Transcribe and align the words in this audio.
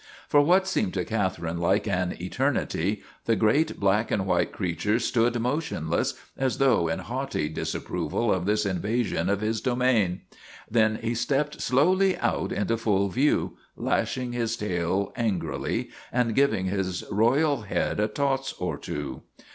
For 0.27 0.41
what 0.41 0.67
seemed 0.67 0.95
to 0.95 1.05
Catherine 1.05 1.59
like 1.59 1.87
an 1.87 2.17
eternity 2.19 3.03
the 3.25 3.35
great 3.35 3.79
black 3.79 4.09
and 4.09 4.25
white 4.25 4.51
creature 4.51 4.97
stood 4.97 5.39
motionless 5.39 6.15
as 6.35 6.57
though 6.57 6.87
in 6.87 6.97
haughty 6.97 7.47
disapproval 7.49 8.33
of 8.33 8.47
this 8.47 8.65
invasion 8.65 9.29
of 9.29 9.41
his 9.41 9.61
domain. 9.61 10.21
Then 10.67 10.95
he 11.03 11.13
stepped 11.13 11.61
slowly 11.61 12.17
out 12.17 12.51
into 12.51 12.77
full 12.77 13.09
view, 13.09 13.57
lashing 13.75 14.31
his 14.31 14.57
tail 14.57 15.13
angrily 15.15 15.91
and 16.11 16.33
giving 16.33 16.65
his 16.65 17.03
royal 17.11 17.61
head 17.61 17.99
a 17.99 18.07
toss 18.07 18.53
or 18.53 18.79
two. 18.79 19.21